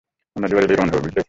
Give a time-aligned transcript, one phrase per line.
[0.37, 1.19] আমরা জোয়ার এলেই রওয়ানা হব, বুঝলে।